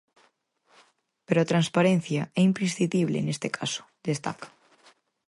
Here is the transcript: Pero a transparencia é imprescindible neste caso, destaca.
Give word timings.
Pero 1.25 1.39
a 1.41 1.49
transparencia 1.51 2.21
é 2.39 2.41
imprescindible 2.49 3.19
neste 3.21 3.47
caso, 3.57 3.81
destaca. 4.09 4.47